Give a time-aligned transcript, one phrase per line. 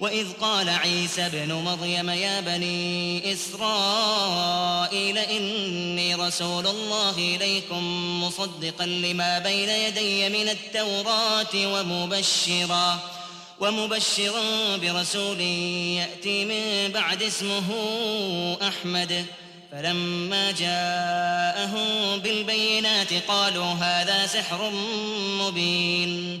[0.00, 7.82] وإذ قال عيسى ابن مريم يا بني إسرائيل إني رسول الله إليكم
[8.22, 13.00] مصدقا لما بين يدي من التوراة ومبشرا
[13.60, 17.68] ومبشرا برسول يأتي من بعد اسمه
[18.68, 19.26] أحمد.
[19.72, 24.70] فلما جاءهم بالبينات قالوا هذا سحر
[25.40, 26.40] مبين.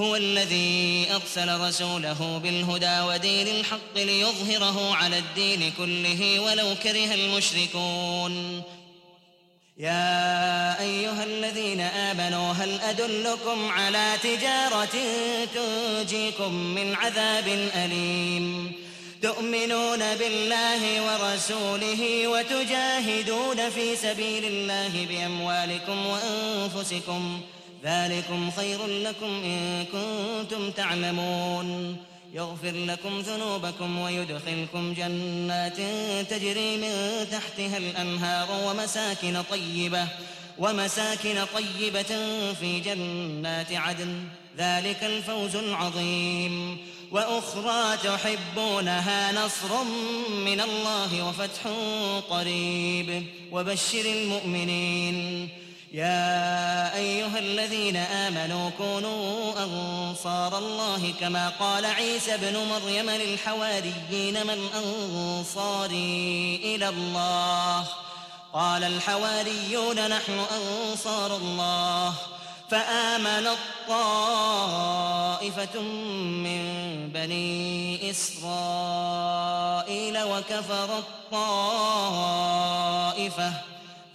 [0.00, 8.62] هو الذي أرسل رسوله بالهدى ودين الحق ليظهره على الدين كله ولو كره المشركون.
[9.78, 14.96] يا أيها الذين آمنوا هل أدلكم على تجارة
[15.54, 18.72] تنجيكم من عذاب أليم؟
[19.22, 27.40] تؤمنون بالله ورسوله وتجاهدون في سبيل الله بأموالكم وأنفسكم
[27.84, 31.96] ذلكم خير لكم إن كنتم تعلمون.
[32.34, 35.76] يغفر لكم ذنوبكم ويدخلكم جنات
[36.30, 40.06] تجري من تحتها الأنهار ومساكن طيبة
[40.58, 42.16] ومساكن طيبة
[42.60, 44.24] في جنات عدن.
[44.58, 46.76] ذلك الفوز العظيم.
[47.10, 49.84] وأخرى تحبونها نصر
[50.44, 51.60] من الله وفتح
[52.30, 53.26] قريب.
[53.52, 55.48] وبشر المؤمنين.
[55.92, 56.37] يا
[57.38, 67.84] الذين آمنوا كونوا أنصار الله كما قال عيسى ابن مريم للحواريين من أنصاري إلى الله.
[68.52, 72.14] قال الحواريون نحن أنصار الله.
[72.70, 73.46] فآمن
[73.86, 75.80] الطائفة
[76.44, 76.62] من
[77.12, 81.28] بني إسرائيل وكفر الطائفة.